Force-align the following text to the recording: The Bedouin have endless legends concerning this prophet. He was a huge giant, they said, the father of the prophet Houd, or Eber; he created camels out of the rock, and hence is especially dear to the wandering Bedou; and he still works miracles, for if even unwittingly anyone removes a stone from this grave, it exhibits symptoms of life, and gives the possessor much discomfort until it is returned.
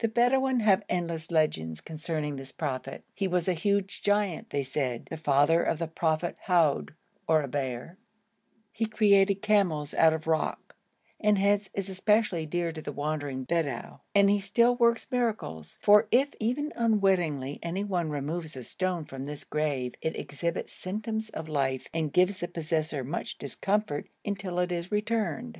The 0.00 0.08
Bedouin 0.08 0.60
have 0.60 0.84
endless 0.90 1.30
legends 1.30 1.80
concerning 1.80 2.36
this 2.36 2.52
prophet. 2.52 3.02
He 3.14 3.26
was 3.26 3.48
a 3.48 3.54
huge 3.54 4.02
giant, 4.02 4.50
they 4.50 4.62
said, 4.62 5.06
the 5.08 5.16
father 5.16 5.62
of 5.62 5.78
the 5.78 5.86
prophet 5.86 6.36
Houd, 6.46 6.92
or 7.26 7.42
Eber; 7.42 7.96
he 8.72 8.84
created 8.84 9.36
camels 9.40 9.94
out 9.94 10.12
of 10.12 10.24
the 10.24 10.30
rock, 10.32 10.76
and 11.18 11.38
hence 11.38 11.70
is 11.72 11.88
especially 11.88 12.44
dear 12.44 12.72
to 12.72 12.82
the 12.82 12.92
wandering 12.92 13.44
Bedou; 13.46 14.00
and 14.14 14.28
he 14.28 14.38
still 14.38 14.76
works 14.76 15.06
miracles, 15.10 15.78
for 15.80 16.08
if 16.10 16.28
even 16.38 16.74
unwittingly 16.76 17.58
anyone 17.62 18.10
removes 18.10 18.56
a 18.56 18.64
stone 18.64 19.06
from 19.06 19.24
this 19.24 19.44
grave, 19.44 19.94
it 20.02 20.14
exhibits 20.14 20.74
symptoms 20.74 21.30
of 21.30 21.48
life, 21.48 21.86
and 21.94 22.12
gives 22.12 22.40
the 22.40 22.48
possessor 22.48 23.02
much 23.02 23.38
discomfort 23.38 24.10
until 24.26 24.58
it 24.58 24.72
is 24.72 24.92
returned. 24.92 25.58